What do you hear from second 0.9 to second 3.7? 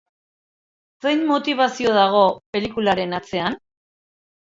Zein motibazio dago pelikularen atzean?